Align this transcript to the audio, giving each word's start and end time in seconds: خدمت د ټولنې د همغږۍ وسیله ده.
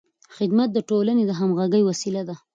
خدمت 0.35 0.69
د 0.73 0.77
ټولنې 0.89 1.23
د 1.25 1.31
همغږۍ 1.39 1.81
وسیله 1.89 2.21
ده. 2.29 2.35